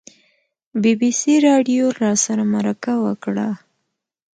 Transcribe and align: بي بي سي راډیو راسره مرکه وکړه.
بي 0.81 0.93
بي 0.99 1.11
سي 1.19 1.33
راډیو 1.47 1.83
راسره 2.01 2.43
مرکه 2.53 2.93
وکړه. 3.05 3.49